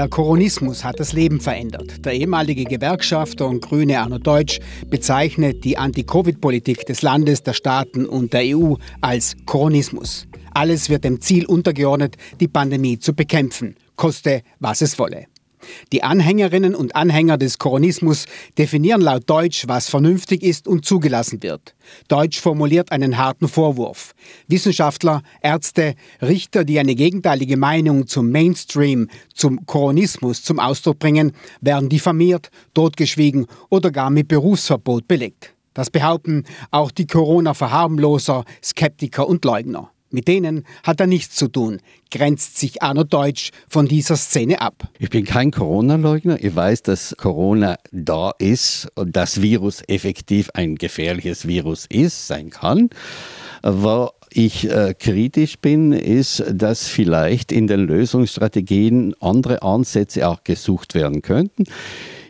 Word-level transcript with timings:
Der 0.00 0.08
Koronismus 0.08 0.82
hat 0.82 0.98
das 0.98 1.12
Leben 1.12 1.40
verändert. 1.40 2.06
Der 2.06 2.14
ehemalige 2.14 2.64
Gewerkschafter 2.64 3.46
und 3.46 3.60
Grüne 3.60 4.00
Arno 4.00 4.16
Deutsch 4.16 4.58
bezeichnet 4.88 5.62
die 5.62 5.76
Anti-Covid-Politik 5.76 6.86
des 6.86 7.02
Landes, 7.02 7.42
der 7.42 7.52
Staaten 7.52 8.06
und 8.06 8.32
der 8.32 8.56
EU 8.56 8.76
als 9.02 9.36
Koronismus. 9.44 10.26
Alles 10.54 10.88
wird 10.88 11.04
dem 11.04 11.20
Ziel 11.20 11.44
untergeordnet, 11.44 12.16
die 12.40 12.48
Pandemie 12.48 12.98
zu 12.98 13.12
bekämpfen, 13.12 13.76
koste 13.94 14.40
was 14.58 14.80
es 14.80 14.98
wolle. 14.98 15.26
Die 15.92 16.02
Anhängerinnen 16.02 16.74
und 16.74 16.96
Anhänger 16.96 17.38
des 17.38 17.58
Koronismus 17.58 18.26
definieren 18.58 19.00
laut 19.00 19.28
Deutsch, 19.28 19.64
was 19.66 19.88
vernünftig 19.88 20.42
ist 20.42 20.68
und 20.68 20.84
zugelassen 20.84 21.42
wird. 21.42 21.74
Deutsch 22.08 22.40
formuliert 22.40 22.92
einen 22.92 23.18
harten 23.18 23.48
Vorwurf. 23.48 24.14
Wissenschaftler, 24.48 25.22
Ärzte, 25.42 25.94
Richter, 26.22 26.64
die 26.64 26.78
eine 26.78 26.94
gegenteilige 26.94 27.56
Meinung 27.56 28.06
zum 28.06 28.30
Mainstream, 28.30 29.08
zum 29.34 29.66
Koronismus 29.66 30.42
zum 30.42 30.58
Ausdruck 30.58 30.98
bringen, 30.98 31.32
werden 31.60 31.88
diffamiert, 31.88 32.50
totgeschwiegen 32.74 33.46
oder 33.68 33.90
gar 33.90 34.10
mit 34.10 34.28
Berufsverbot 34.28 35.08
belegt. 35.08 35.54
Das 35.74 35.90
behaupten 35.90 36.44
auch 36.70 36.90
die 36.90 37.06
Corona-Verharmloser, 37.06 38.44
Skeptiker 38.62 39.28
und 39.28 39.44
Leugner. 39.44 39.90
Mit 40.12 40.26
denen 40.26 40.64
hat 40.82 40.98
er 40.98 41.06
nichts 41.06 41.36
zu 41.36 41.46
tun, 41.46 41.78
grenzt 42.10 42.58
sich 42.58 42.82
Arno 42.82 43.04
Deutsch 43.04 43.50
von 43.68 43.86
dieser 43.86 44.16
Szene 44.16 44.60
ab. 44.60 44.88
Ich 44.98 45.08
bin 45.08 45.24
kein 45.24 45.52
Corona-Leugner. 45.52 46.42
Ich 46.42 46.56
weiß, 46.56 46.82
dass 46.82 47.14
Corona 47.16 47.76
da 47.92 48.32
ist 48.38 48.88
und 48.96 49.14
das 49.14 49.40
Virus 49.40 49.82
effektiv 49.86 50.50
ein 50.54 50.74
gefährliches 50.74 51.46
Virus 51.46 51.86
ist, 51.88 52.26
sein 52.26 52.50
kann. 52.50 52.90
Wo 53.62 54.10
ich 54.32 54.68
äh, 54.68 54.94
kritisch 54.98 55.58
bin, 55.58 55.92
ist, 55.92 56.42
dass 56.52 56.88
vielleicht 56.88 57.52
in 57.52 57.68
den 57.68 57.80
Lösungsstrategien 57.80 59.14
andere 59.20 59.62
Ansätze 59.62 60.28
auch 60.28 60.42
gesucht 60.42 60.94
werden 60.94 61.22
könnten. 61.22 61.64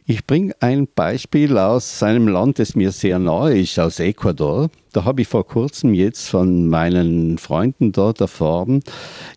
Ich 0.06 0.26
bringe 0.26 0.54
ein 0.60 0.88
Beispiel 0.92 1.56
aus 1.56 2.02
einem 2.02 2.26
Land, 2.26 2.58
das 2.58 2.74
mir 2.74 2.90
sehr 2.90 3.18
nahe 3.18 3.58
ist, 3.58 3.78
aus 3.78 4.00
Ecuador. 4.00 4.68
Da 4.92 5.04
habe 5.04 5.22
ich 5.22 5.28
vor 5.28 5.46
kurzem 5.46 5.94
jetzt 5.94 6.28
von 6.28 6.68
meinen 6.68 7.38
Freunden 7.38 7.92
dort 7.92 8.20
erfahren, 8.20 8.82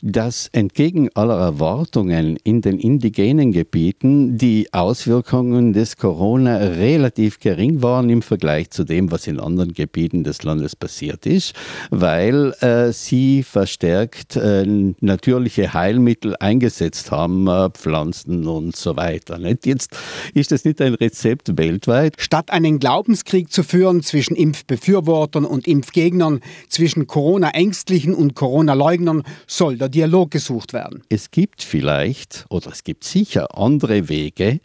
dass 0.02 0.48
entgegen 0.52 1.10
aller 1.14 1.38
Erwartungen 1.38 2.38
in 2.44 2.62
den 2.62 2.80
indigenen 2.80 3.52
Gebieten 3.52 4.38
die 4.38 4.74
Auswirkungen 4.74 5.74
des 5.74 5.98
Corona 5.98 6.58
relativ 6.58 7.40
gering 7.40 7.82
waren 7.82 8.10
im 8.10 8.22
Vergleich 8.22 8.72
zu 8.72 8.84
dem, 8.84 9.12
was 9.12 9.28
in 9.28 9.40
anderen 9.40 9.74
Gebieten 9.74 10.24
des 10.24 10.44
Landes 10.44 10.76
passiert 10.76 11.26
ist, 11.26 11.54
weil 11.92 12.54
äh, 12.62 12.92
sie 12.92 13.44
verstärkt 13.44 14.36
äh, 14.36 14.66
natürliche 15.00 15.74
Heilmittel 15.74 16.36
eingesetzt 16.40 17.12
haben, 17.12 17.48
äh, 17.48 17.70
Pflanzen 17.70 18.48
und 18.48 18.76
so 18.76 18.96
weiter. 18.98 19.38
Nicht? 19.38 19.66
Jetzt 19.66 19.96
ist 20.34 20.52
das 20.52 20.66
nicht 20.66 20.82
ein 20.82 20.96
Rezept 20.96 21.58
weltweit. 21.58 22.16
Statt 22.18 22.52
einen 22.52 22.80
Glaubenskrieg 22.80 23.52
zu 23.52 23.64
führen 23.64 24.02
zwischen 24.02 24.36
Impfbefürwortern 24.36 25.43
Impfern 25.44 25.46
und 25.46 25.68
Impfgegnern, 25.68 26.40
zwischen 26.70 27.08
Corona-Ängstlichen 27.08 28.14
und 28.14 28.36
Corona-Leugnern 28.36 29.24
soll 29.48 29.78
der 29.78 29.90
Dialog 29.90 30.32
gesucht 30.32 30.74
werden. 30.74 31.04
Es 31.10 31.32
gibt 31.32 31.62
vielleicht 31.62 32.46
oder 32.50 32.72
es 32.72 32.84
gibt 32.84 33.04
sicher 33.04 33.58
andere 33.58 34.10
Wege 34.10 34.60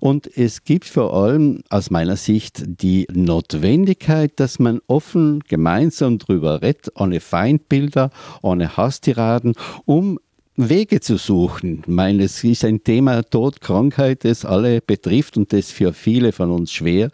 und 0.00 0.26
es 0.36 0.64
gibt 0.64 0.86
vor 0.86 1.14
allem 1.14 1.62
aus 1.68 1.90
meiner 1.90 2.16
Sicht 2.16 2.62
die 2.66 3.06
Notwendigkeit, 3.12 4.32
dass 4.36 4.58
man 4.58 4.80
offen 4.86 5.40
gemeinsam 5.48 6.18
darüber 6.18 6.62
redet, 6.62 6.92
ohne 6.96 7.20
Feindbilder, 7.20 8.10
ohne 8.42 8.76
Hasstiraden, 8.76 9.54
um 9.84 10.18
Wege 10.56 11.00
zu 11.00 11.16
suchen. 11.16 11.80
Ich 11.82 11.88
meine, 11.88 12.24
es 12.24 12.44
ist 12.44 12.64
ein 12.64 12.82
Thema 12.84 13.22
Tod, 13.22 13.60
Krankheit, 13.60 14.24
das 14.24 14.44
alle 14.44 14.80
betrifft 14.80 15.36
und 15.36 15.52
das 15.52 15.70
für 15.70 15.92
viele 15.92 16.32
von 16.32 16.50
uns 16.50 16.72
schwer 16.72 17.10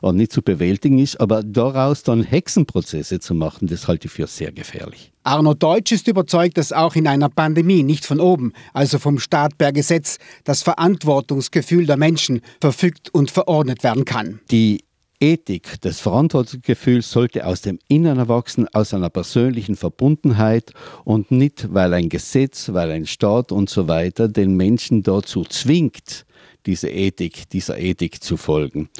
und 0.00 0.16
nicht 0.16 0.32
zu 0.32 0.42
bewältigen 0.42 0.98
ist. 0.98 1.20
Aber 1.20 1.42
daraus 1.42 2.02
dann 2.02 2.22
Hexenprozesse 2.22 3.20
zu 3.20 3.34
machen, 3.34 3.68
das 3.68 3.86
halte 3.86 4.06
ich 4.06 4.12
für 4.12 4.26
sehr 4.26 4.52
gefährlich. 4.52 5.12
Arno 5.22 5.54
Deutsch 5.54 5.92
ist 5.92 6.08
überzeugt, 6.08 6.56
dass 6.56 6.72
auch 6.72 6.96
in 6.96 7.06
einer 7.06 7.28
Pandemie 7.28 7.82
nicht 7.82 8.06
von 8.06 8.18
oben, 8.18 8.52
also 8.72 8.98
vom 8.98 9.18
Staat 9.18 9.58
per 9.58 9.72
Gesetz, 9.72 10.18
das 10.44 10.62
Verantwortungsgefühl 10.62 11.86
der 11.86 11.98
Menschen 11.98 12.40
verfügt 12.60 13.10
und 13.12 13.30
verordnet 13.30 13.84
werden 13.84 14.06
kann. 14.06 14.40
Die 14.50 14.80
Ethik, 15.20 15.80
das 15.80 15.98
Verantwortungsgefühl 16.00 17.02
sollte 17.02 17.44
aus 17.44 17.62
dem 17.62 17.78
Innern 17.88 18.18
erwachsen, 18.18 18.68
aus 18.72 18.94
einer 18.94 19.10
persönlichen 19.10 19.74
Verbundenheit 19.74 20.72
und 21.04 21.30
nicht, 21.30 21.72
weil 21.74 21.92
ein 21.94 22.08
Gesetz, 22.08 22.72
weil 22.72 22.90
ein 22.92 23.06
Staat 23.06 23.50
und 23.50 23.68
so 23.68 23.88
weiter 23.88 24.28
den 24.28 24.56
Menschen 24.56 25.02
dazu 25.02 25.44
zwingt, 25.44 26.24
diese 26.66 26.88
Ethik, 26.88 27.48
dieser 27.50 27.78
Ethik 27.78 28.22
zu 28.22 28.36
folgen. 28.36 28.90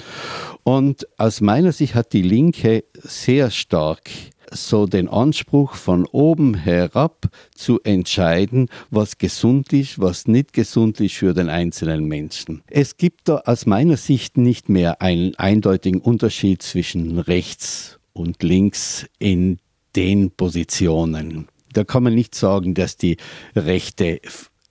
Und 0.65 1.07
aus 1.19 1.41
meiner 1.41 1.73
Sicht 1.73 1.95
hat 1.95 2.13
die 2.13 2.23
Linke 2.23 2.85
sehr 2.95 3.51
stark 3.51 4.11
so 4.53 4.87
den 4.87 5.09
Anspruch 5.09 5.75
von 5.75 6.07
oben 6.07 6.55
herab 6.55 7.29
zu 7.55 7.81
entscheiden, 7.83 8.69
was 8.91 9.19
gesund 9.19 9.73
ist, 9.73 9.99
was 9.99 10.27
nicht 10.27 10.53
gesund 10.53 11.01
ist 11.01 11.15
für 11.17 11.35
den 11.35 11.49
einzelnen 11.49 12.05
Menschen. 12.05 12.63
Es 12.69 12.97
gibt 12.97 13.29
da 13.29 13.43
aus 13.45 13.67
meiner 13.67 13.97
Sicht 13.97 14.37
nicht 14.37 14.69
mehr 14.69 15.03
einen 15.03 15.35
eindeutigen 15.37 16.01
Unterschied 16.01 16.63
zwischen 16.63 17.19
rechts 17.19 17.99
und 18.13 18.43
links 18.43 19.07
in 19.19 19.59
den 19.97 20.31
Positionen. 20.31 21.49
Da 21.73 21.85
kann 21.85 22.03
man 22.03 22.15
nicht 22.15 22.35
sagen, 22.35 22.75
dass 22.75 22.97
die 22.97 23.17
Rechte 23.55 24.21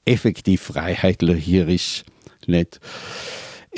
effektiv 0.05 0.61
freiheitlich 0.61 2.05
nicht. 2.47 2.79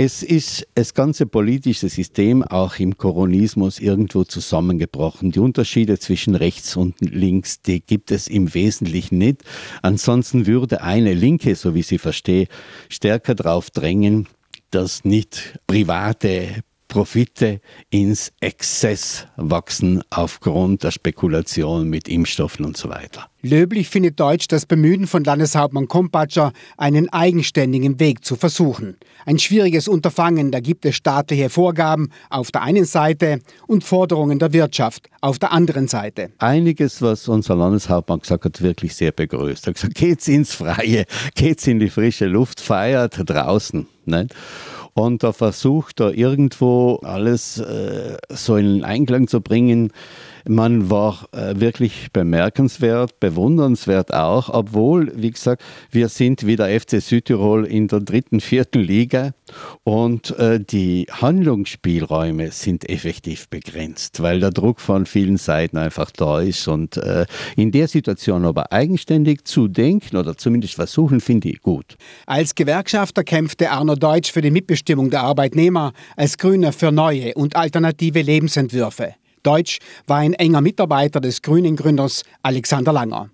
Es 0.01 0.23
ist 0.23 0.65
das 0.75 0.93
ganze 0.93 1.25
politische 1.25 1.89
System 1.89 2.41
auch 2.41 2.79
im 2.79 2.97
Koronismus 2.97 3.79
irgendwo 3.79 4.23
zusammengebrochen. 4.23 5.31
Die 5.31 5.39
Unterschiede 5.39 5.99
zwischen 5.99 6.35
rechts 6.35 6.77
und 6.77 6.95
links, 7.01 7.61
die 7.61 7.81
gibt 7.81 8.09
es 8.11 8.29
im 8.29 8.53
Wesentlichen 8.53 9.17
nicht. 9.17 9.43
Ansonsten 9.81 10.47
würde 10.47 10.83
eine 10.83 11.13
Linke, 11.13 11.53
so 11.53 11.75
wie 11.75 11.81
sie 11.81 11.97
verstehe, 11.97 12.47
stärker 12.87 13.35
darauf 13.35 13.71
drängen, 13.71 14.29
dass 14.71 15.03
nicht 15.03 15.59
private 15.67 16.63
Profite 16.89 17.61
ins 17.91 18.33
Exzess 18.41 19.27
wachsen 19.37 20.03
aufgrund 20.09 20.83
der 20.83 20.91
Spekulation 20.91 21.87
mit 21.87 22.09
Impfstoffen 22.09 22.65
und 22.65 22.75
so 22.75 22.89
weiter. 22.89 23.29
Löblich 23.41 23.87
findet 23.87 24.19
Deutsch 24.19 24.47
das 24.49 24.65
Bemühen 24.65 25.07
von 25.07 25.23
Landeshauptmann 25.23 25.87
Kompatscher, 25.87 26.51
einen 26.77 27.07
eigenständigen 27.07 27.99
Weg 27.99 28.25
zu 28.25 28.35
versuchen. 28.35 28.97
Ein 29.25 29.39
schwieriges 29.39 29.87
Unterfangen, 29.87 30.51
da 30.51 30.59
gibt 30.59 30.83
es 30.83 30.95
staatliche 30.95 31.49
Vorgaben 31.49 32.09
auf 32.29 32.51
der 32.51 32.63
einen 32.63 32.85
Seite 32.85 33.39
und 33.67 33.83
Forderungen 33.83 34.39
der 34.39 34.51
Wirtschaft 34.51 35.09
auf 35.21 35.39
der 35.39 35.53
anderen 35.53 35.87
Seite. 35.87 36.31
Einiges, 36.39 37.01
was 37.01 37.27
unser 37.29 37.55
Landeshauptmann 37.55 38.19
gesagt 38.19 38.43
hat, 38.43 38.61
wirklich 38.61 38.95
sehr 38.95 39.11
begrüßt. 39.11 39.67
Er 39.67 39.67
hat 39.67 39.75
gesagt, 39.75 39.95
geht's 39.95 40.27
ins 40.27 40.53
Freie, 40.55 41.05
geht's 41.35 41.67
in 41.67 41.79
die 41.79 41.89
frische 41.89 42.25
Luft, 42.25 42.59
feiert 42.59 43.21
draußen. 43.25 43.87
Nicht? 44.05 44.35
Und 44.93 45.23
da 45.23 45.33
versucht 45.33 45.99
er 45.99 46.13
irgendwo 46.13 46.95
alles 47.03 47.59
äh, 47.59 48.17
so 48.29 48.55
in 48.55 48.83
Einklang 48.83 49.27
zu 49.27 49.41
bringen. 49.41 49.91
Man 50.47 50.89
war 50.89 51.27
äh, 51.31 51.59
wirklich 51.59 52.07
bemerkenswert, 52.13 53.19
bewundernswert 53.19 54.13
auch, 54.13 54.49
obwohl, 54.49 55.11
wie 55.15 55.31
gesagt, 55.31 55.63
wir 55.91 56.09
sind 56.09 56.45
wie 56.45 56.55
der 56.55 56.79
FC 56.79 57.01
Südtirol 57.01 57.65
in 57.65 57.87
der 57.87 57.99
dritten, 57.99 58.39
vierten 58.39 58.81
Liga 58.81 59.31
und 59.83 60.37
äh, 60.37 60.59
die 60.59 61.07
Handlungsspielräume 61.11 62.51
sind 62.51 62.89
effektiv 62.89 63.49
begrenzt, 63.49 64.21
weil 64.21 64.39
der 64.39 64.51
Druck 64.51 64.79
von 64.79 65.05
vielen 65.05 65.37
Seiten 65.37 65.77
einfach 65.77 66.11
da 66.11 66.39
ist 66.39 66.67
und 66.67 66.97
äh, 66.97 67.25
in 67.55 67.71
der 67.71 67.87
Situation 67.87 68.45
aber 68.45 68.71
eigenständig 68.71 69.45
zu 69.45 69.67
denken 69.67 70.17
oder 70.17 70.37
zumindest 70.37 70.75
versuchen, 70.75 71.21
finde 71.21 71.49
ich 71.49 71.61
gut. 71.61 71.95
Als 72.25 72.55
Gewerkschafter 72.55 73.23
kämpfte 73.23 73.71
Arno 73.71 73.95
Deutsch 73.95 74.31
für 74.31 74.41
die 74.41 74.51
Mitbestimmung 74.51 75.09
der 75.09 75.21
Arbeitnehmer, 75.21 75.93
als 76.15 76.37
Grüner 76.37 76.73
für 76.73 76.91
neue 76.91 77.33
und 77.33 77.55
alternative 77.55 78.21
Lebensentwürfe. 78.21 79.15
Deutsch 79.43 79.79
war 80.07 80.17
ein 80.17 80.33
enger 80.33 80.61
Mitarbeiter 80.61 81.21
des 81.21 81.41
Grünen-Gründers 81.41 82.23
Alexander 82.43 82.93
Langer. 82.93 83.29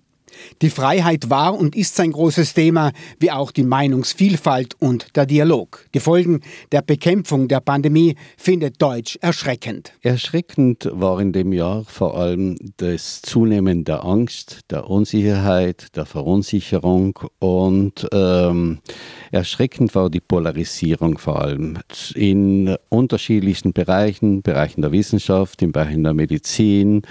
Die 0.62 0.70
Freiheit 0.70 1.30
war 1.30 1.58
und 1.58 1.76
ist 1.76 1.96
sein 1.96 2.12
großes 2.12 2.54
Thema, 2.54 2.92
wie 3.18 3.30
auch 3.30 3.50
die 3.50 3.62
Meinungsvielfalt 3.62 4.74
und 4.78 5.16
der 5.16 5.26
Dialog. 5.26 5.86
Die 5.94 6.00
Folgen 6.00 6.40
der 6.72 6.82
Bekämpfung 6.82 7.48
der 7.48 7.60
Pandemie 7.60 8.16
findet 8.36 8.80
Deutsch 8.80 9.18
erschreckend. 9.20 9.92
Erschreckend 10.02 10.88
war 10.92 11.20
in 11.20 11.32
dem 11.32 11.52
Jahr 11.52 11.84
vor 11.84 12.16
allem 12.16 12.56
das 12.76 13.22
Zunehmen 13.22 13.84
der 13.84 14.04
Angst, 14.04 14.60
der 14.70 14.88
Unsicherheit, 14.88 15.96
der 15.96 16.06
Verunsicherung 16.06 17.18
und 17.38 18.08
ähm, 18.12 18.78
erschreckend 19.32 19.94
war 19.94 20.10
die 20.10 20.20
Polarisierung 20.20 21.18
vor 21.18 21.42
allem 21.42 21.78
in 22.14 22.76
unterschiedlichsten 22.88 23.72
Bereichen, 23.72 24.42
Bereichen 24.42 24.82
der 24.82 24.92
Wissenschaft, 24.92 25.62
in 25.62 25.72
Bereichen 25.72 26.04
der 26.04 26.14
Medizin, 26.14 27.02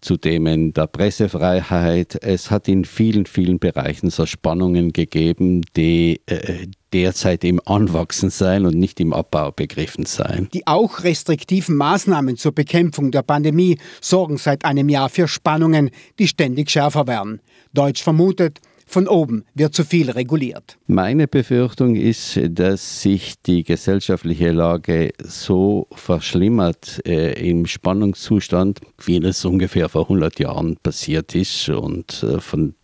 zu 0.00 0.16
Themen 0.16 0.72
der 0.72 0.86
Pressefreiheit. 0.86 2.18
Es 2.22 2.50
hat 2.50 2.65
in 2.68 2.84
vielen, 2.84 3.26
vielen 3.26 3.58
Bereichen 3.58 4.10
so 4.10 4.26
Spannungen 4.26 4.92
gegeben, 4.92 5.62
die 5.76 6.20
äh, 6.26 6.66
derzeit 6.92 7.44
im 7.44 7.60
Anwachsen 7.64 8.30
sein 8.30 8.64
und 8.66 8.74
nicht 8.74 9.00
im 9.00 9.12
Abbau 9.12 9.52
begriffen 9.52 10.06
sein. 10.06 10.48
Die 10.52 10.66
auch 10.66 11.04
restriktiven 11.04 11.76
Maßnahmen 11.76 12.36
zur 12.36 12.52
Bekämpfung 12.52 13.10
der 13.10 13.22
Pandemie 13.22 13.78
sorgen 14.00 14.38
seit 14.38 14.64
einem 14.64 14.88
Jahr 14.88 15.08
für 15.08 15.28
Spannungen, 15.28 15.90
die 16.18 16.28
ständig 16.28 16.70
schärfer 16.70 17.06
werden. 17.06 17.40
Deutsch 17.72 18.02
vermutet, 18.02 18.60
von 18.86 19.08
oben 19.08 19.44
wird 19.54 19.74
zu 19.74 19.84
viel 19.84 20.10
reguliert. 20.10 20.78
Meine 20.86 21.26
Befürchtung 21.26 21.96
ist, 21.96 22.40
dass 22.50 23.02
sich 23.02 23.34
die 23.42 23.64
gesellschaftliche 23.64 24.52
Lage 24.52 25.12
so 25.22 25.88
verschlimmert 25.92 27.00
äh, 27.06 27.32
im 27.48 27.66
Spannungszustand, 27.66 28.80
wie 29.04 29.18
es 29.18 29.44
ungefähr 29.44 29.88
vor 29.88 30.02
100 30.02 30.38
Jahren 30.38 30.76
passiert 30.82 31.34
ist 31.34 31.68
und 31.68 32.22
äh, 32.22 32.40
von 32.40 32.74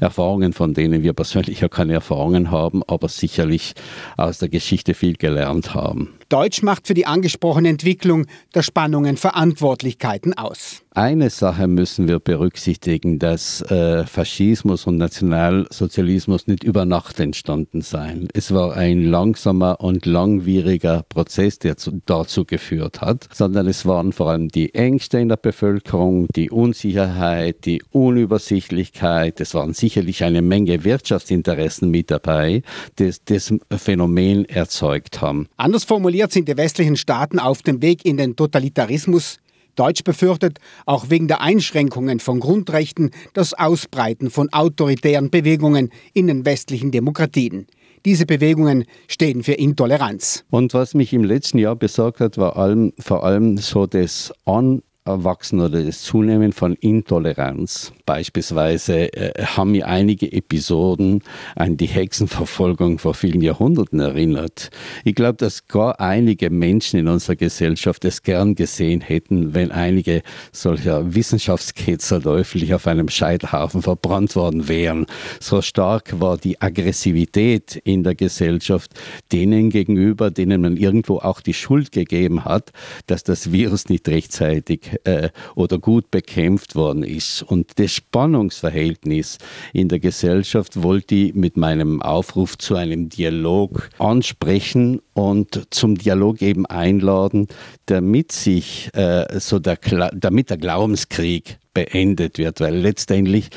Erfahrungen, 0.00 0.52
von 0.52 0.74
denen 0.74 1.02
wir 1.02 1.12
persönlich 1.12 1.60
ja 1.60 1.68
keine 1.68 1.94
Erfahrungen 1.94 2.50
haben, 2.50 2.82
aber 2.86 3.08
sicherlich 3.08 3.74
aus 4.16 4.38
der 4.38 4.48
Geschichte 4.48 4.94
viel 4.94 5.14
gelernt 5.14 5.74
haben. 5.74 6.14
Deutsch 6.28 6.62
macht 6.62 6.88
für 6.88 6.94
die 6.94 7.06
angesprochene 7.06 7.68
Entwicklung 7.68 8.26
der 8.54 8.62
Spannungen 8.62 9.16
Verantwortlichkeiten 9.16 10.36
aus. 10.36 10.82
Eine 10.90 11.28
Sache 11.28 11.68
müssen 11.68 12.08
wir 12.08 12.20
berücksichtigen, 12.20 13.18
dass 13.18 13.60
äh, 13.70 14.06
Faschismus 14.06 14.86
und 14.86 14.96
Nationalsozialismus 14.96 16.46
nicht 16.46 16.64
über 16.64 16.86
Nacht 16.86 17.20
entstanden 17.20 17.82
seien. 17.82 18.28
Es 18.32 18.54
war 18.54 18.74
ein 18.74 19.04
langsamer 19.04 19.80
und 19.80 20.06
langwieriger 20.06 21.04
Prozess, 21.06 21.58
der 21.58 21.76
zu, 21.76 22.00
dazu 22.06 22.46
geführt 22.46 23.02
hat, 23.02 23.28
sondern 23.30 23.66
es 23.66 23.84
waren 23.84 24.12
vor 24.12 24.30
allem 24.30 24.48
die 24.48 24.74
Ängste 24.74 25.18
in 25.18 25.28
der 25.28 25.36
Bevölkerung, 25.36 26.28
die 26.34 26.48
Unsicherheit, 26.50 27.66
die 27.66 27.82
Unübersichtlichkeit, 27.90 29.38
es 29.42 29.52
waren 29.52 29.74
sicherlich 29.74 30.24
eine 30.24 30.40
Menge 30.40 30.82
Wirtschaftsinteressen 30.82 31.90
mit 31.90 32.10
dabei, 32.10 32.62
die 32.98 33.12
das 33.26 33.52
Phänomen 33.70 34.46
erzeugt 34.46 35.20
haben. 35.20 35.46
Anders 35.58 35.84
formuliert 35.84 36.15
sind 36.32 36.48
die 36.48 36.56
westlichen 36.56 36.96
Staaten 36.96 37.38
auf 37.38 37.62
dem 37.62 37.82
Weg 37.82 38.04
in 38.04 38.16
den 38.16 38.36
Totalitarismus 38.36 39.38
Deutsch 39.76 40.02
befürchtet, 40.02 40.58
auch 40.86 41.10
wegen 41.10 41.28
der 41.28 41.42
Einschränkungen 41.42 42.18
von 42.18 42.40
Grundrechten, 42.40 43.10
das 43.34 43.54
Ausbreiten 43.54 44.30
von 44.30 44.52
autoritären 44.52 45.30
Bewegungen 45.30 45.90
in 46.14 46.26
den 46.26 46.44
westlichen 46.44 46.90
Demokratien. 46.90 47.66
Diese 48.04 48.24
Bewegungen 48.24 48.84
stehen 49.08 49.42
für 49.42 49.54
Intoleranz. 49.54 50.44
Und 50.50 50.74
was 50.74 50.94
mich 50.94 51.12
im 51.12 51.24
letzten 51.24 51.58
Jahr 51.58 51.76
besorgt 51.76 52.20
hat, 52.20 52.38
war 52.38 52.56
allem, 52.56 52.92
vor 52.98 53.24
allem 53.24 53.58
so 53.58 53.86
das 53.86 54.32
An 54.44 54.82
Erwachsen 55.06 55.60
oder 55.60 55.82
das 55.82 56.02
Zunehmen 56.02 56.52
von 56.52 56.74
Intoleranz. 56.74 57.92
Beispielsweise 58.04 59.12
äh, 59.12 59.44
haben 59.44 59.72
mir 59.72 59.86
einige 59.86 60.32
Episoden 60.32 61.22
an 61.54 61.76
die 61.76 61.86
Hexenverfolgung 61.86 62.98
vor 62.98 63.14
vielen 63.14 63.40
Jahrhunderten 63.40 64.00
erinnert. 64.00 64.70
Ich 65.04 65.14
glaube, 65.14 65.36
dass 65.36 65.68
gar 65.68 66.00
einige 66.00 66.50
Menschen 66.50 66.98
in 66.98 67.08
unserer 67.08 67.36
Gesellschaft 67.36 68.04
es 68.04 68.22
gern 68.22 68.54
gesehen 68.54 69.00
hätten, 69.00 69.54
wenn 69.54 69.70
einige 69.70 70.22
solcher 70.52 71.14
Wissenschaftsketzer 71.14 72.24
öffentlich 72.26 72.74
auf 72.74 72.86
einem 72.86 73.08
Scheiterhaufen 73.08 73.82
verbrannt 73.82 74.36
worden 74.36 74.68
wären. 74.68 75.06
So 75.40 75.62
stark 75.62 76.20
war 76.20 76.38
die 76.38 76.60
Aggressivität 76.60 77.76
in 77.84 78.02
der 78.02 78.14
Gesellschaft 78.14 78.92
denen 79.32 79.70
gegenüber, 79.70 80.30
denen 80.30 80.60
man 80.60 80.76
irgendwo 80.76 81.18
auch 81.18 81.40
die 81.40 81.54
Schuld 81.54 81.92
gegeben 81.92 82.44
hat, 82.44 82.72
dass 83.06 83.22
das 83.22 83.52
Virus 83.52 83.88
nicht 83.88 84.08
rechtzeitig 84.08 84.95
äh, 85.04 85.30
oder 85.54 85.78
gut 85.78 86.10
bekämpft 86.10 86.74
worden 86.74 87.02
ist. 87.02 87.42
Und 87.42 87.78
das 87.78 87.92
Spannungsverhältnis 87.92 89.38
in 89.72 89.88
der 89.88 89.98
Gesellschaft 89.98 90.82
wollte 90.82 91.14
ich 91.14 91.34
mit 91.34 91.56
meinem 91.56 92.02
Aufruf 92.02 92.58
zu 92.58 92.76
einem 92.76 93.08
Dialog 93.08 93.90
ansprechen 93.98 95.00
und 95.14 95.66
zum 95.70 95.96
Dialog 95.96 96.42
eben 96.42 96.66
einladen, 96.66 97.48
damit 97.86 98.32
sich 98.32 98.90
äh, 98.94 99.38
so 99.38 99.58
der, 99.58 99.78
damit 100.14 100.50
der 100.50 100.58
Glaubenskrieg 100.58 101.58
beendet 101.74 102.38
wird, 102.38 102.60
weil 102.60 102.76
letztendlich 102.76 103.50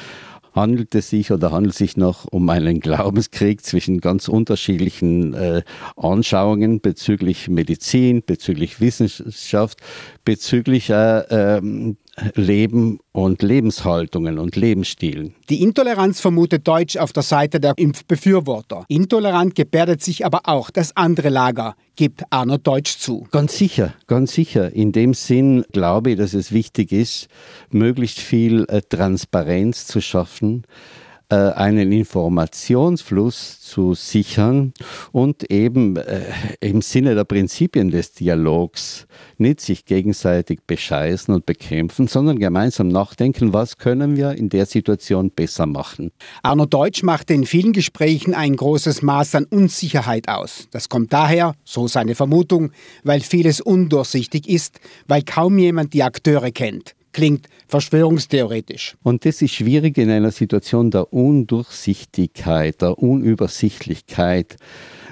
handelt 0.54 0.96
es 0.96 1.10
sich 1.10 1.32
oder 1.32 1.52
handelt 1.52 1.74
es 1.74 1.78
sich 1.78 1.98
noch 1.98 2.26
um 2.26 2.50
einen 2.50 2.80
Glaubenskrieg 2.80 3.64
zwischen 3.64 4.02
ganz 4.02 4.28
unterschiedlichen 4.28 5.34
äh, 5.34 5.64
Anschauungen 5.96 6.82
bezüglich 6.82 7.50
Medizin, 7.50 8.24
bezüglich 8.26 8.80
Wissenschaft, 8.82 9.80
bezüglich 10.26 10.90
äh, 10.90 11.58
äh, 11.58 11.96
Leben 12.36 13.00
und 13.12 13.42
Lebenshaltungen 13.42 14.40
und 14.40 14.56
Lebensstilen. 14.56 15.36
Die 15.50 15.62
Intoleranz 15.62 16.20
vermutet 16.20 16.68
Deutsch 16.68 16.98
auf 16.98 17.14
der 17.14 17.24
Seite 17.24 17.60
der 17.60 17.74
Impfbefürworter. 17.78 18.86
Intolerant 18.88 19.56
gebärdet 19.56 20.04
sich 20.04 20.26
aber 20.26 20.42
auch 20.44 20.70
das 20.70 20.96
andere 20.96 21.30
Lager, 21.30 21.76
gibt 21.96 22.24
Arno 22.30 22.58
Deutsch 22.58 22.98
zu. 22.98 23.28
Ganz 23.32 23.58
sicher, 23.58 23.94
ganz 24.08 24.34
sicher. 24.34 24.74
In 24.74 24.92
dem 24.92 25.14
Sinn 25.14 25.64
glaube 25.72 26.12
ich, 26.12 26.18
dass 26.18 26.34
es 26.34 26.52
wichtig 26.52 26.92
ist, 26.92 27.28
möglichst 27.70 28.20
viel 28.20 28.66
äh, 28.70 28.82
Transparenz 28.82 29.86
zu 29.86 30.02
schaffen 30.02 30.64
einen 31.36 31.92
Informationsfluss 31.92 33.62
zu 33.62 33.94
sichern 33.94 34.74
und 35.12 35.52
eben 35.52 35.96
äh, 35.98 36.24
im 36.60 36.82
Sinne 36.82 37.14
der 37.14 37.24
Prinzipien 37.24 37.92
des 37.92 38.14
Dialogs 38.14 39.06
nicht 39.38 39.62
sich 39.62 39.86
gegenseitig 39.86 40.62
bescheißen 40.66 41.34
und 41.34 41.46
bekämpfen, 41.46 42.08
sondern 42.08 42.40
gemeinsam 42.40 42.88
nachdenken, 42.88 43.54
was 43.54 43.78
können 43.78 44.18
wir 44.18 44.32
in 44.32 44.50
der 44.50 44.66
Situation 44.66 45.30
besser 45.30 45.66
machen. 45.66 46.12
Arno 46.42 46.66
Deutsch 46.66 47.04
machte 47.04 47.36
in 47.36 47.46
vielen 47.46 47.74
Gesprächen 47.74 48.34
ein 48.34 48.56
großes 48.56 49.02
Maß 49.04 49.36
an 49.36 49.46
Unsicherheit 49.46 50.28
aus. 50.28 50.68
Das 50.72 50.90
kommt 50.90 51.14
daher, 51.14 51.54
so 51.64 51.88
seine 51.88 52.16
Vermutung, 52.16 52.72
weil 53.04 53.22
vieles 53.22 53.62
undurchsichtig 53.62 54.50
ist, 54.50 54.80
weil 55.08 55.22
kaum 55.22 55.60
jemand 55.60 55.94
die 55.94 56.04
Akteure 56.04 56.52
kennt 56.52 56.96
klingt 57.12 57.48
verschwörungstheoretisch. 57.68 58.98
Und 59.04 59.26
das 59.26 59.42
ist 59.42 59.54
schwierig 59.54 59.98
in 59.98 60.10
einer 60.10 60.32
Situation 60.32 60.92
der 60.92 61.14
Undurchsichtigkeit, 61.14 62.82
der 62.82 62.98
Unübersichtlichkeit. 62.98 64.58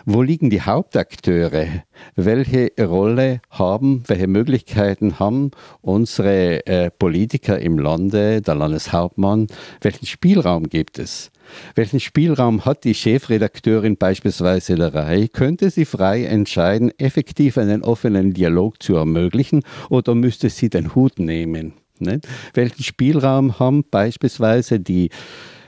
Wo 0.10 0.22
liegen 0.22 0.50
die 0.50 0.62
Hauptakteure? 0.62 1.84
Welche 2.16 2.72
Rolle 2.80 3.42
haben, 3.50 4.04
welche 4.08 4.28
Möglichkeiten 4.28 5.20
haben 5.20 5.52
unsere 5.82 6.66
äh, 6.66 6.90
Politiker 6.90 7.60
im 7.60 7.78
Lande, 7.78 8.42
der 8.42 8.56
Landeshauptmann? 8.56 9.48
Welchen 9.82 10.06
Spielraum 10.06 10.70
gibt 10.70 10.98
es? 10.98 11.30
Welchen 11.76 12.00
Spielraum 12.00 12.64
hat 12.64 12.86
die 12.86 12.96
Chefredakteurin 12.96 13.98
beispielsweise 13.98 14.76
der 14.76 14.94
Reihe? 14.94 15.28
Könnte 15.28 15.70
sie 15.70 15.86
frei 15.86 16.24
entscheiden, 16.24 16.92
effektiv 16.98 17.58
einen 17.58 17.84
offenen 17.84 18.34
Dialog 18.34 18.82
zu 18.82 18.96
ermöglichen 18.96 19.64
oder 19.90 20.16
müsste 20.16 20.50
sie 20.50 20.70
den 20.70 20.96
Hut 20.96 21.20
nehmen? 21.20 21.74
Nicht? 22.02 22.28
Welchen 22.54 22.84
Spielraum 22.84 23.60
haben 23.60 23.84
beispielsweise 23.90 24.80
die 24.80 25.10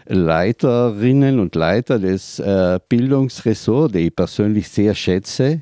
Leiterinnen 0.05 1.39
und 1.39 1.55
Leiter 1.55 1.99
des 1.99 2.39
äh, 2.39 2.79
Bildungsressorts, 2.89 3.93
die 3.93 4.07
ich 4.07 4.15
persönlich 4.15 4.67
sehr 4.67 4.95
schätze, 4.95 5.61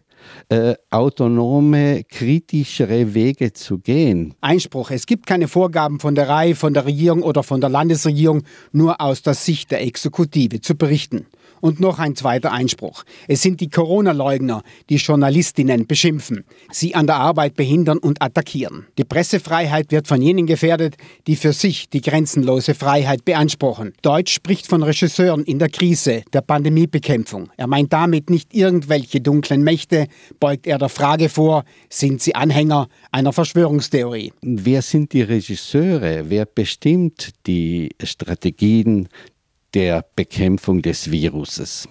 äh, 0.49 0.75
autonome, 0.89 2.03
kritischere 2.09 3.13
Wege 3.13 3.53
zu 3.53 3.79
gehen. 3.79 4.35
Einspruch. 4.41 4.91
Es 4.91 5.05
gibt 5.05 5.25
keine 5.25 5.47
Vorgaben 5.47 5.99
von 5.99 6.15
der 6.15 6.29
Reihe, 6.29 6.55
von 6.55 6.73
der 6.73 6.85
Regierung 6.85 7.23
oder 7.23 7.43
von 7.43 7.61
der 7.61 7.69
Landesregierung, 7.69 8.43
nur 8.71 8.99
aus 9.01 9.21
der 9.21 9.33
Sicht 9.33 9.71
der 9.71 9.81
Exekutive 9.81 10.61
zu 10.61 10.75
berichten. 10.75 11.25
Und 11.61 11.79
noch 11.79 11.99
ein 11.99 12.15
zweiter 12.15 12.51
Einspruch. 12.51 13.03
Es 13.27 13.41
sind 13.41 13.61
die 13.61 13.69
Corona-Leugner, 13.69 14.63
die 14.89 14.95
Journalistinnen 14.95 15.87
beschimpfen, 15.87 16.43
sie 16.71 16.95
an 16.95 17.07
der 17.07 17.17
Arbeit 17.17 17.55
behindern 17.55 17.97
und 17.97 18.21
attackieren. 18.21 18.85
Die 18.97 19.03
Pressefreiheit 19.03 19.91
wird 19.91 20.07
von 20.07 20.21
jenen 20.21 20.45
gefährdet, 20.45 20.95
die 21.25 21.35
für 21.35 21.53
sich 21.53 21.89
die 21.89 22.01
grenzenlose 22.01 22.73
Freiheit 22.73 23.25
beanspruchen. 23.25 23.93
Deutsch 24.01 24.33
spricht 24.33 24.67
von 24.67 24.83
Regisseuren 24.83 25.43
in 25.43 25.59
der 25.59 25.69
Krise, 25.69 26.23
der 26.33 26.41
Pandemiebekämpfung. 26.41 27.49
Er 27.57 27.67
meint 27.67 27.93
damit 27.93 28.29
nicht 28.29 28.53
irgendwelche 28.53 29.21
dunklen 29.21 29.63
Mächte, 29.63 30.07
beugt 30.39 30.67
er 30.67 30.77
der 30.77 30.89
Frage 30.89 31.29
vor, 31.29 31.63
sind 31.89 32.21
sie 32.21 32.35
Anhänger 32.35 32.87
einer 33.11 33.33
Verschwörungstheorie? 33.33 34.33
Wer 34.41 34.81
sind 34.81 35.13
die 35.13 35.21
Regisseure? 35.21 36.29
Wer 36.29 36.45
bestimmt 36.45 37.31
die 37.45 37.89
Strategien 38.03 39.09
der 39.77 40.03
Bekämpfung 40.15 40.81
des 40.81 41.11
Viruses. 41.11 41.87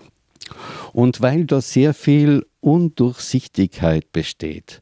Und 0.93 1.21
weil 1.21 1.45
da 1.45 1.61
sehr 1.61 1.95
viel 1.95 2.45
Undurchsichtigkeit 2.61 4.11
besteht 4.11 4.81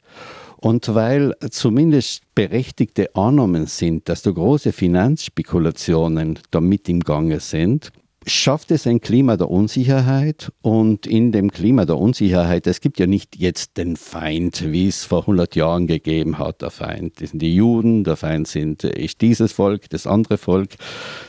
und 0.56 0.94
weil 0.94 1.34
zumindest 1.50 2.22
berechtigte 2.34 3.14
Annahmen 3.14 3.66
sind, 3.66 4.08
dass 4.08 4.22
da 4.22 4.30
große 4.30 4.72
Finanzspekulationen 4.72 6.38
damit 6.50 6.88
im 6.88 7.00
Gange 7.00 7.40
sind, 7.40 7.92
schafft 8.26 8.70
es 8.70 8.86
ein 8.86 9.02
Klima 9.02 9.36
der 9.36 9.50
Unsicherheit 9.50 10.50
und 10.62 11.06
in 11.06 11.30
dem 11.30 11.50
Klima 11.50 11.84
der 11.84 11.98
Unsicherheit, 11.98 12.66
es 12.66 12.80
gibt 12.80 12.98
ja 12.98 13.06
nicht 13.06 13.36
jetzt 13.36 13.76
den 13.76 13.96
Feind, 13.96 14.72
wie 14.72 14.88
es 14.88 15.04
vor 15.04 15.20
100 15.20 15.56
Jahren 15.56 15.86
gegeben 15.86 16.38
hat, 16.38 16.62
der 16.62 16.70
Feind 16.70 17.20
das 17.20 17.32
sind 17.32 17.42
die 17.42 17.54
Juden, 17.54 18.02
der 18.02 18.16
Feind 18.16 18.48
sind, 18.48 18.82
ist 18.82 19.20
dieses 19.20 19.52
Volk, 19.52 19.90
das 19.90 20.06
andere 20.06 20.38
Volk, 20.38 20.70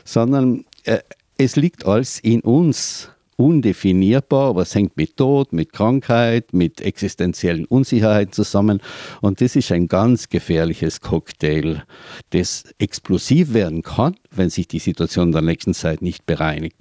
sondern 0.06 0.64
äh, 0.86 1.00
es 1.38 1.56
liegt 1.56 1.86
alles 1.86 2.20
in 2.20 2.42
uns 2.42 3.10
undefinierbar, 3.38 4.50
aber 4.50 4.62
es 4.62 4.74
hängt 4.76 4.96
mit 4.96 5.18
Tod, 5.18 5.52
mit 5.52 5.74
Krankheit, 5.74 6.54
mit 6.54 6.82
existenziellen 6.82 7.66
Unsicherheiten 7.66 8.32
zusammen. 8.32 8.82
Und 9.22 9.42
das 9.42 9.56
ist 9.56 9.72
ein 9.72 9.88
ganz 9.88 10.30
gefährliches 10.30 11.02
Cocktail, 11.02 11.84
das 12.30 12.64
explosiv 12.78 13.54
werden 13.54 13.82
kann, 13.82 14.16
wenn 14.32 14.50
sich 14.50 14.68
die 14.68 14.80
Situation 14.80 15.28
in 15.28 15.34
der 15.34 15.42
nächsten 15.42 15.74
Zeit 15.74 16.02
nicht 16.02 16.26
bereinigt. 16.26 16.78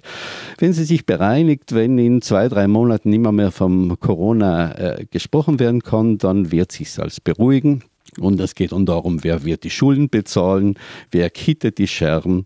Wenn 0.57 0.73
sie 0.73 0.85
sich 0.85 1.05
bereinigt, 1.05 1.73
wenn 1.73 1.97
in 1.97 2.21
zwei, 2.21 2.47
drei 2.47 2.67
Monaten 2.67 3.09
nicht 3.09 3.19
mehr 3.19 3.51
vom 3.51 3.99
Corona 3.99 4.71
äh, 4.77 5.05
gesprochen 5.11 5.59
werden 5.59 5.81
kann, 5.81 6.17
dann 6.17 6.51
wird 6.51 6.71
sich 6.71 6.97
als 6.99 7.19
beruhigen. 7.19 7.83
Und 8.19 8.39
es 8.39 8.55
geht 8.55 8.71
dann 8.71 8.85
darum, 8.85 9.23
wer 9.23 9.43
wird 9.43 9.63
die 9.63 9.69
Schulden 9.69 10.09
bezahlen, 10.09 10.75
wer 11.11 11.29
kittet 11.29 11.77
die 11.77 11.87
Scherben. 11.87 12.45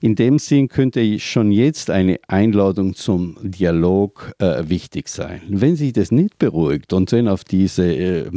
In 0.00 0.14
dem 0.14 0.38
Sinn 0.38 0.68
könnte 0.68 1.18
schon 1.18 1.50
jetzt 1.50 1.90
eine 1.90 2.18
Einladung 2.28 2.94
zum 2.94 3.36
Dialog 3.42 4.32
äh, 4.38 4.68
wichtig 4.68 5.08
sein. 5.08 5.42
Wenn 5.48 5.76
sich 5.76 5.92
das 5.92 6.10
nicht 6.10 6.38
beruhigt 6.38 6.92
und 6.92 7.10
wenn 7.12 7.28
auf 7.28 7.44
diese 7.44 7.92
äh, 7.92 8.30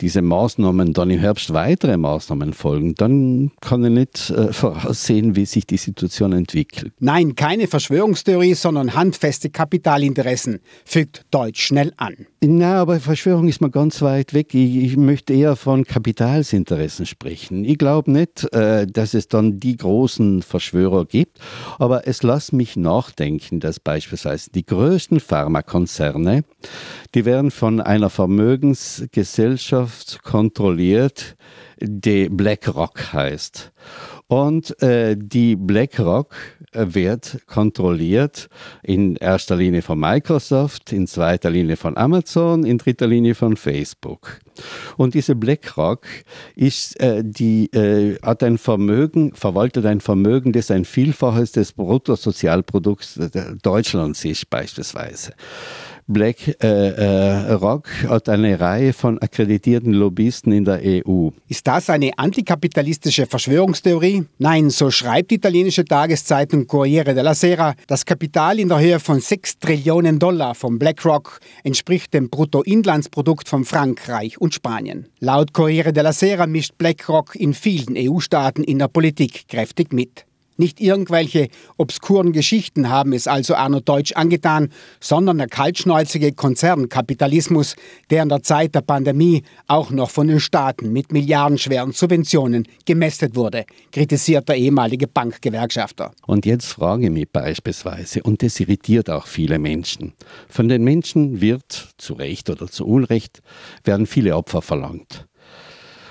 diese 0.00 0.22
Maßnahmen 0.22 0.92
dann 0.92 1.10
im 1.10 1.18
Herbst 1.18 1.52
weitere 1.52 1.96
Maßnahmen 1.96 2.52
folgen, 2.52 2.94
dann 2.94 3.50
kann 3.60 3.84
ich 3.84 3.90
nicht 3.90 4.30
äh, 4.30 4.52
voraussehen, 4.52 5.34
wie 5.36 5.46
sich 5.46 5.66
die 5.66 5.76
Situation 5.76 6.32
entwickelt. 6.32 6.92
Nein, 7.00 7.34
keine 7.34 7.66
Verschwörungstheorie, 7.66 8.54
sondern 8.54 8.94
handfeste 8.94 9.50
Kapitalinteressen, 9.50 10.60
fügt 10.84 11.24
Deutsch 11.30 11.62
schnell 11.62 11.92
an. 11.96 12.26
Na, 12.40 12.80
aber 12.80 13.00
Verschwörung 13.00 13.48
ist 13.48 13.60
mal 13.60 13.68
ganz 13.68 14.00
weit 14.00 14.32
weg. 14.32 14.54
Ich, 14.54 14.76
ich 14.76 14.96
möchte 14.96 15.32
eher 15.32 15.56
von 15.56 15.84
Kapitalsinteressen 15.84 17.04
sprechen. 17.04 17.64
Ich 17.64 17.78
glaube 17.78 18.12
nicht, 18.12 18.44
äh, 18.52 18.86
dass 18.86 19.14
es 19.14 19.26
dann 19.26 19.58
die 19.58 19.76
großen 19.76 20.42
Verschwörer 20.42 21.04
gibt, 21.04 21.40
aber 21.80 22.06
es 22.06 22.22
lässt 22.22 22.52
mich 22.52 22.76
nachdenken, 22.76 23.58
dass 23.58 23.80
beispielsweise 23.80 24.52
die 24.52 24.64
größten 24.64 25.18
Pharmakonzerne, 25.18 26.44
die 27.16 27.24
werden 27.24 27.50
von 27.50 27.80
einer 27.80 28.08
Vermögensgesellschaft 28.08 30.22
kontrolliert, 30.22 31.34
die 31.80 32.28
BlackRock 32.28 33.14
heißt. 33.14 33.72
Und 34.28 34.80
äh, 34.82 35.16
die 35.18 35.56
BlackRock 35.56 36.34
äh, 36.72 36.84
wird 36.88 37.46
kontrolliert 37.46 38.50
in 38.82 39.16
erster 39.16 39.56
Linie 39.56 39.80
von 39.80 39.98
Microsoft, 39.98 40.92
in 40.92 41.06
zweiter 41.06 41.48
Linie 41.48 41.78
von 41.78 41.96
Amazon, 41.96 42.66
in 42.66 42.76
dritter 42.76 43.06
Linie 43.06 43.34
von 43.34 43.56
Facebook. 43.56 44.40
Und 44.98 45.14
diese 45.14 45.34
BlackRock 45.34 46.06
ist, 46.54 47.00
äh, 47.00 47.22
die, 47.24 47.72
äh, 47.72 48.18
hat 48.20 48.42
ein 48.42 48.58
Vermögen, 48.58 49.34
verwaltet 49.34 49.86
ein 49.86 50.00
Vermögen, 50.00 50.52
das 50.52 50.70
ein 50.70 50.84
Vielfaches 50.84 51.52
des 51.52 51.72
Bruttosozialprodukts 51.72 53.18
Deutschlands 53.62 54.26
ist 54.26 54.50
beispielsweise. 54.50 55.32
Black 56.10 56.56
äh, 56.62 56.66
äh, 56.66 57.52
Rock 57.52 57.86
hat 58.08 58.30
eine 58.30 58.58
Reihe 58.58 58.94
von 58.94 59.18
akkreditierten 59.18 59.92
Lobbyisten 59.92 60.52
in 60.52 60.64
der 60.64 60.80
EU. 60.82 61.28
Ist 61.48 61.66
das 61.66 61.90
eine 61.90 62.10
antikapitalistische 62.16 63.26
Verschwörungstheorie? 63.26 64.24
Nein, 64.38 64.70
so 64.70 64.90
schreibt 64.90 65.30
die 65.30 65.34
italienische 65.34 65.84
Tageszeitung 65.84 66.66
Corriere 66.66 67.14
della 67.14 67.34
Sera. 67.34 67.74
Das 67.86 68.06
Kapital 68.06 68.58
in 68.58 68.70
der 68.70 68.80
Höhe 68.80 69.00
von 69.00 69.20
6 69.20 69.58
Trillionen 69.58 70.18
Dollar 70.18 70.54
von 70.54 70.78
BlackRock 70.78 71.40
entspricht 71.62 72.14
dem 72.14 72.30
Bruttoinlandsprodukt 72.30 73.46
von 73.46 73.66
Frankreich 73.66 74.40
und 74.40 74.54
Spanien. 74.54 75.08
Laut 75.20 75.52
Corriere 75.52 75.92
della 75.92 76.14
Sera 76.14 76.46
mischt 76.46 76.78
BlackRock 76.78 77.36
in 77.36 77.52
vielen 77.52 77.96
EU-Staaten 77.98 78.64
in 78.64 78.78
der 78.78 78.88
Politik 78.88 79.46
kräftig 79.46 79.92
mit. 79.92 80.27
Nicht 80.60 80.80
irgendwelche 80.80 81.50
obskuren 81.76 82.32
Geschichten 82.32 82.88
haben 82.90 83.12
es 83.12 83.28
also 83.28 83.54
Arno 83.54 83.78
Deutsch 83.78 84.12
angetan, 84.14 84.70
sondern 84.98 85.38
der 85.38 85.46
kaltschnäuzige 85.46 86.32
Konzernkapitalismus, 86.32 87.76
der 88.10 88.24
in 88.24 88.28
der 88.28 88.42
Zeit 88.42 88.74
der 88.74 88.80
Pandemie 88.80 89.44
auch 89.68 89.92
noch 89.92 90.10
von 90.10 90.26
den 90.26 90.40
Staaten 90.40 90.92
mit 90.92 91.12
milliardenschweren 91.12 91.92
Subventionen 91.92 92.66
gemästet 92.84 93.36
wurde, 93.36 93.66
kritisiert 93.92 94.48
der 94.48 94.56
ehemalige 94.56 95.06
Bankgewerkschafter. 95.06 96.10
Und 96.26 96.44
jetzt 96.44 96.72
frage 96.72 97.04
ich 97.04 97.12
mich 97.12 97.30
beispielsweise, 97.30 98.24
und 98.24 98.42
das 98.42 98.58
irritiert 98.58 99.10
auch 99.10 99.28
viele 99.28 99.60
Menschen, 99.60 100.14
von 100.48 100.68
den 100.68 100.82
Menschen 100.82 101.40
wird, 101.40 101.94
zu 101.98 102.14
Recht 102.14 102.50
oder 102.50 102.66
zu 102.66 102.84
Unrecht, 102.84 103.42
werden 103.84 104.06
viele 104.06 104.34
Opfer 104.34 104.60
verlangt. 104.60 105.28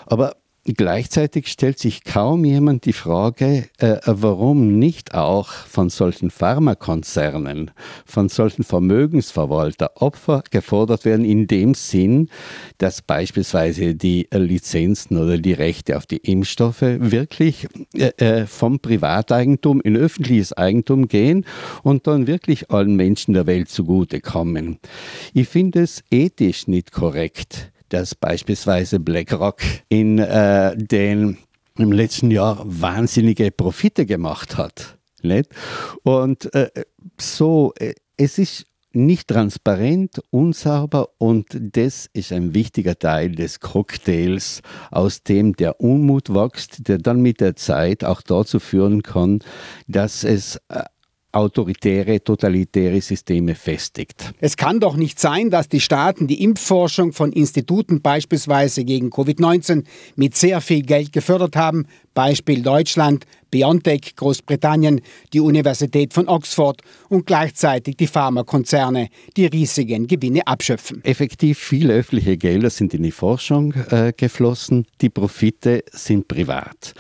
Aber 0.06 0.38
Gleichzeitig 0.76 1.48
stellt 1.48 1.80
sich 1.80 2.04
kaum 2.04 2.44
jemand 2.44 2.84
die 2.84 2.92
Frage, 2.94 3.70
äh, 3.78 4.00
warum 4.06 4.78
nicht 4.78 5.16
auch 5.16 5.48
von 5.48 5.90
solchen 5.90 6.30
Pharmakonzernen, 6.30 7.72
von 8.06 8.28
solchen 8.28 8.66
Vermögensverwalter 8.66 10.02
Opfer 10.02 10.44
gefordert 10.52 11.06
werden, 11.06 11.24
in 11.24 11.48
dem 11.48 11.74
Sinn, 11.74 12.30
dass 12.80 13.02
beispielsweise 13.02 13.96
die 13.96 14.28
Lizenzen 14.30 15.18
oder 15.18 15.38
die 15.38 15.54
Rechte 15.54 15.96
auf 15.96 16.06
die 16.06 16.18
Impfstoffe 16.18 16.82
wirklich 16.82 17.68
äh, 17.94 18.12
äh, 18.18 18.46
vom 18.46 18.82
Privateigentum 18.82 19.80
in 19.80 19.96
öffentliches 19.96 20.52
Eigentum 20.52 21.08
gehen 21.08 21.46
und 21.84 22.08
dann 22.08 22.28
wirklich 22.28 22.72
allen 22.72 22.98
Menschen 22.98 23.34
der 23.34 23.48
Welt 23.48 23.70
zugutekommen. 23.70 24.80
Ich 25.34 25.48
finde 25.48 25.84
es 25.84 26.04
ethisch 26.12 26.68
nicht 26.68 26.92
korrekt 26.92 27.72
dass 27.90 28.16
beispielsweise 28.16 29.00
BlackRock 29.00 29.62
in 29.90 30.20
äh, 30.20 30.76
den 30.76 31.38
im 31.78 31.92
letzten 31.92 32.32
Jahr 32.32 32.62
wahnsinnige 32.66 33.52
Profite 33.52 34.06
gemacht 34.06 34.58
hat. 34.58 34.98
Nicht? 35.22 35.50
Und 36.04 36.54
äh, 36.54 36.70
so, 37.20 37.74
äh, 37.80 37.94
es 38.18 38.38
ist 38.38 38.66
nicht 38.94 39.28
transparent, 39.28 40.22
unsauber 40.32 41.10
und 41.20 41.46
das 41.52 42.10
ist 42.14 42.32
ein 42.32 42.54
wichtiger 42.54 42.98
Teil 42.98 43.32
des 43.32 43.60
Cocktails, 43.60 44.62
aus 44.90 45.24
dem 45.24 45.56
der 45.56 45.80
Unmut 45.80 46.34
wächst, 46.34 46.88
der 46.88 46.98
dann 46.98 47.22
mit 47.22 47.40
der 47.40 47.56
Zeit 47.56 48.04
auch 48.04 48.22
dazu 48.22 48.60
führen 48.60 49.04
kann, 49.04 49.40
dass 49.88 50.24
es 50.24 50.56
äh, 50.70 50.84
autoritäre, 51.38 52.24
totalitäre 52.24 53.00
Systeme 53.00 53.54
festigt. 53.56 54.34
Es 54.40 54.58
kann 54.58 54.80
doch 54.80 54.98
nicht 54.98 55.20
sein, 55.20 55.50
dass 55.50 55.70
die 55.70 55.80
Staaten 55.80 56.28
die 56.28 56.44
Impfforschung 56.44 57.14
von 57.14 57.32
Instituten 57.32 58.02
beispielsweise 58.02 58.84
gegen 58.84 59.10
Covid-19 59.10 59.84
mit 60.16 60.36
sehr 60.36 60.62
viel 60.62 60.82
Geld 60.82 61.14
gefördert 61.14 61.56
haben, 61.56 61.86
Beispiel 62.16 62.64
Deutschland, 62.64 63.26
BioNTech, 63.52 64.16
Großbritannien, 64.16 65.02
die 65.34 65.40
Universität 65.40 66.14
von 66.14 66.28
Oxford 66.28 66.82
und 67.10 67.28
gleichzeitig 67.28 67.96
die 67.96 68.08
Pharmakonzerne, 68.08 69.10
die 69.38 69.46
riesigen 69.46 70.08
Gewinne 70.08 70.46
abschöpfen. 70.48 71.04
Effektiv 71.04 71.60
viele 71.60 71.94
öffentliche 71.94 72.38
Gelder 72.38 72.72
sind 72.72 72.96
in 72.96 73.04
die 73.04 73.12
Forschung 73.12 73.74
äh, 73.92 74.14
geflossen, 74.18 74.88
die 75.02 75.10
Profite 75.10 75.84
sind 75.92 76.28
privat. 76.28 76.96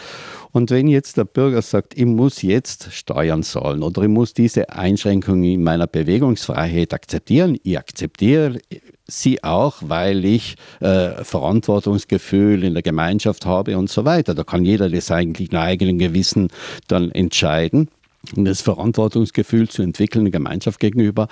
Und 0.51 0.71
wenn 0.71 0.87
jetzt 0.87 1.17
der 1.17 1.25
Bürger 1.25 1.61
sagt, 1.61 1.97
ich 1.97 2.05
muss 2.05 2.41
jetzt 2.41 2.93
Steuern 2.93 3.43
zahlen 3.43 3.83
oder 3.83 4.01
ich 4.03 4.09
muss 4.09 4.33
diese 4.33 4.69
Einschränkung 4.69 5.43
in 5.43 5.63
meiner 5.63 5.87
Bewegungsfreiheit 5.87 6.93
akzeptieren, 6.93 7.57
ich 7.63 7.77
akzeptiere 7.77 8.59
sie 9.07 9.43
auch, 9.43 9.77
weil 9.81 10.25
ich 10.25 10.55
äh, 10.79 11.23
Verantwortungsgefühl 11.23 12.63
in 12.63 12.73
der 12.73 12.83
Gemeinschaft 12.83 13.45
habe 13.45 13.77
und 13.77 13.89
so 13.89 14.05
weiter. 14.05 14.35
Da 14.35 14.43
kann 14.43 14.65
jeder 14.65 14.89
das 14.89 15.11
eigentlich 15.11 15.51
nach 15.51 15.63
eigenem 15.63 15.97
Gewissen 15.97 16.49
dann 16.87 17.11
entscheiden 17.11 17.89
das 18.35 18.61
Verantwortungsgefühl 18.61 19.69
zu 19.69 19.81
entwickeln 19.81 20.25
der 20.25 20.31
Gemeinschaft 20.31 20.79
gegenüber. 20.79 21.27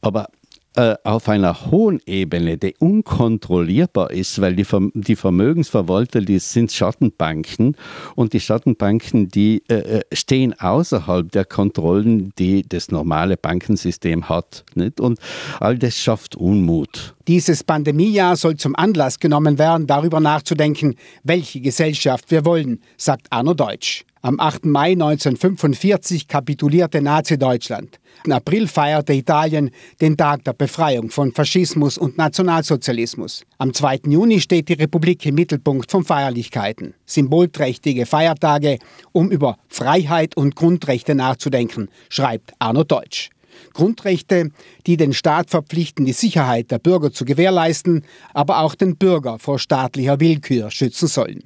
Aber 0.00 0.28
äh, 0.76 0.96
auf 1.02 1.28
einer 1.28 1.70
hohen 1.70 2.00
Ebene, 2.06 2.58
die 2.58 2.74
unkontrollierbar 2.78 4.10
ist, 4.10 4.40
weil 4.40 4.54
die, 4.54 4.66
die 4.94 5.16
Vermögensverwalter, 5.16 6.20
die 6.20 6.38
sind 6.38 6.70
Schattenbanken 6.72 7.76
und 8.14 8.32
die 8.32 8.40
Schattenbanken, 8.40 9.28
die 9.28 9.62
äh, 9.68 9.74
äh, 9.74 10.02
stehen 10.12 10.58
außerhalb 10.58 11.32
der 11.32 11.44
Kontrollen, 11.44 12.32
die 12.38 12.62
das 12.68 12.90
normale 12.90 13.36
Bankensystem 13.36 14.28
hat. 14.28 14.64
Nicht? 14.74 15.00
Und 15.00 15.18
all 15.58 15.78
das 15.78 15.96
schafft 15.96 16.36
Unmut. 16.36 17.14
Dieses 17.26 17.64
Pandemiejahr 17.64 18.36
soll 18.36 18.56
zum 18.56 18.76
Anlass 18.76 19.18
genommen 19.18 19.58
werden, 19.58 19.86
darüber 19.86 20.20
nachzudenken, 20.20 20.94
welche 21.24 21.60
Gesellschaft 21.60 22.30
wir 22.30 22.44
wollen, 22.44 22.80
sagt 22.96 23.26
Arno 23.30 23.54
Deutsch. 23.54 24.04
Am 24.20 24.40
8. 24.40 24.66
Mai 24.66 24.92
1945 24.92 26.26
kapitulierte 26.26 27.00
Nazi-Deutschland. 27.00 28.00
Im 28.24 28.32
April 28.32 28.66
feierte 28.66 29.12
Italien 29.12 29.70
den 30.00 30.16
Tag 30.16 30.42
der 30.42 30.54
Befreiung 30.54 31.10
von 31.10 31.32
Faschismus 31.32 31.96
und 31.98 32.18
Nationalsozialismus. 32.18 33.44
Am 33.58 33.72
2. 33.72 34.00
Juni 34.08 34.40
steht 34.40 34.68
die 34.70 34.74
Republik 34.74 35.24
im 35.24 35.36
Mittelpunkt 35.36 35.90
von 35.92 36.04
Feierlichkeiten. 36.04 36.94
Symbolträchtige 37.06 38.06
Feiertage, 38.06 38.78
um 39.12 39.30
über 39.30 39.56
Freiheit 39.68 40.36
und 40.36 40.56
Grundrechte 40.56 41.14
nachzudenken, 41.14 41.88
schreibt 42.08 42.54
Arno 42.58 42.82
Deutsch. 42.82 43.30
Grundrechte, 43.72 44.50
die 44.86 44.96
den 44.96 45.12
Staat 45.12 45.50
verpflichten, 45.50 46.04
die 46.04 46.12
Sicherheit 46.12 46.72
der 46.72 46.80
Bürger 46.80 47.12
zu 47.12 47.24
gewährleisten, 47.24 48.04
aber 48.34 48.60
auch 48.62 48.74
den 48.74 48.96
Bürger 48.96 49.38
vor 49.38 49.60
staatlicher 49.60 50.18
Willkür 50.18 50.72
schützen 50.72 51.06
sollen. 51.06 51.44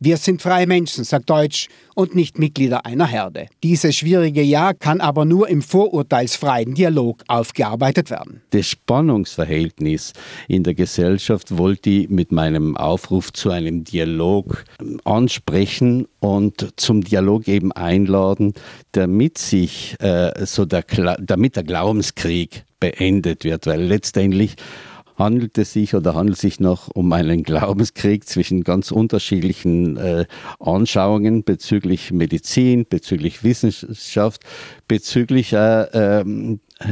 Wir 0.00 0.16
sind 0.16 0.42
freie 0.42 0.66
Menschen, 0.66 1.04
sagt 1.04 1.30
Deutsch, 1.30 1.68
und 1.94 2.14
nicht 2.14 2.38
Mitglieder 2.38 2.86
einer 2.86 3.08
Herde. 3.08 3.46
Dieses 3.64 3.96
schwierige 3.96 4.42
Jahr 4.42 4.72
kann 4.72 5.00
aber 5.00 5.24
nur 5.24 5.48
im 5.48 5.62
vorurteilsfreien 5.62 6.74
Dialog 6.74 7.24
aufgearbeitet 7.26 8.10
werden. 8.10 8.40
Das 8.50 8.66
Spannungsverhältnis 8.66 10.12
in 10.46 10.62
der 10.62 10.74
Gesellschaft 10.74 11.58
wollte 11.58 11.90
ich 11.90 12.08
mit 12.08 12.30
meinem 12.30 12.76
Aufruf 12.76 13.32
zu 13.32 13.50
einem 13.50 13.82
Dialog 13.82 14.64
ansprechen 15.04 16.06
und 16.20 16.72
zum 16.76 17.02
Dialog 17.02 17.48
eben 17.48 17.72
einladen, 17.72 18.54
damit 18.92 19.38
sich 19.38 19.96
äh, 20.00 20.46
so 20.46 20.66
der, 20.66 20.84
damit 21.18 21.56
der 21.56 21.64
Glaubenskrieg 21.64 22.64
beendet 22.78 23.42
wird, 23.42 23.66
weil 23.66 23.82
letztendlich 23.82 24.54
handelt 25.18 25.58
es 25.58 25.72
sich 25.72 25.94
oder 25.94 26.14
handelt 26.14 26.36
es 26.36 26.42
sich 26.42 26.60
noch 26.60 26.88
um 26.94 27.12
einen 27.12 27.42
Glaubenskrieg 27.42 28.26
zwischen 28.26 28.62
ganz 28.62 28.92
unterschiedlichen 28.92 29.96
äh, 29.96 30.26
Anschauungen 30.60 31.42
bezüglich 31.42 32.12
Medizin, 32.12 32.86
bezüglich 32.88 33.42
Wissenschaft, 33.42 34.42
bezüglich 34.86 35.52
äh, 35.52 36.20
äh, 36.20 36.24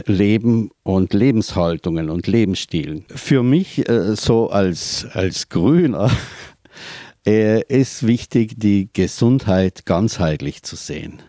Leben 0.07 0.71
und 0.83 1.15
Lebenshaltungen 1.15 2.11
und 2.11 2.27
Lebensstilen. 2.27 3.05
Für 3.09 3.43
mich 3.43 3.89
äh, 3.89 4.17
so 4.17 4.51
als, 4.51 5.07
als 5.13 5.49
Grüner 5.49 6.11
äh, 7.27 7.63
ist 7.69 8.07
wichtig, 8.07 8.55
die 8.57 8.91
Gesundheit 8.93 9.87
ganzheitlich 9.87 10.65
zu 10.65 10.75
sehen. 10.75 11.23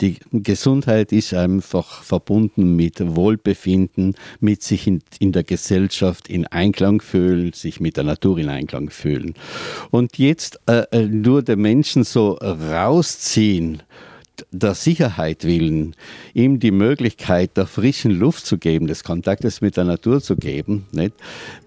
Die 0.00 0.16
Gesundheit 0.32 1.10
ist 1.10 1.34
einfach 1.34 2.04
verbunden 2.04 2.76
mit 2.76 3.16
Wohlbefinden, 3.16 4.14
mit 4.38 4.62
sich 4.62 4.86
in, 4.86 5.02
in, 5.18 5.32
der 5.32 5.42
Gesellschaft 5.42 6.28
in 6.28 6.46
Einklang 6.46 7.00
fühlen, 7.00 7.52
sich 7.52 7.80
mit 7.80 7.96
der 7.96 8.04
Natur 8.04 8.38
in 8.38 8.48
Einklang 8.48 8.90
fühlen. 8.90 9.34
Und 9.90 10.16
jetzt 10.18 10.60
äh, 10.66 10.84
äh 10.92 11.06
nur 11.06 11.42
den 11.42 11.60
Menschen 11.60 12.04
so 12.04 12.34
rausziehen, 12.34 13.82
der 14.52 14.74
Sicherheit 14.74 15.44
willen, 15.44 15.96
ihm 16.32 16.60
die 16.60 16.70
Möglichkeit 16.70 17.56
der 17.56 17.66
frischen 17.66 18.12
Luft 18.12 18.46
zu 18.46 18.56
geben, 18.56 18.86
des 18.86 19.02
Kontaktes 19.02 19.60
mit 19.60 19.76
der 19.76 19.84
Natur 19.84 20.20
zu 20.20 20.36
geben, 20.36 20.86
nicht, 20.92 21.14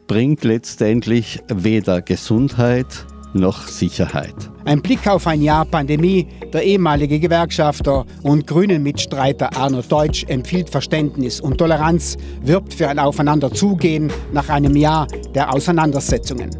bringt 0.07 0.45
letztendlich 0.45 1.39
weder 1.49 2.01
Gesundheit 2.01 3.05
noch 3.33 3.67
Sicherheit. 3.67 4.35
Ein 4.65 4.81
Blick 4.81 5.07
auf 5.07 5.27
ein 5.27 5.41
Jahr 5.41 5.65
Pandemie. 5.65 6.27
Der 6.53 6.63
ehemalige 6.63 7.19
Gewerkschafter 7.19 8.05
und 8.23 8.45
Grünen-Mitstreiter 8.45 9.55
Arno 9.55 9.81
Deutsch 9.81 10.25
empfiehlt 10.27 10.69
Verständnis 10.69 11.39
und 11.39 11.57
Toleranz, 11.57 12.17
wirbt 12.41 12.73
für 12.73 12.87
ein 12.87 12.99
Aufeinanderzugehen 12.99 14.11
nach 14.31 14.49
einem 14.49 14.75
Jahr 14.75 15.07
der 15.33 15.53
Auseinandersetzungen. 15.53 16.51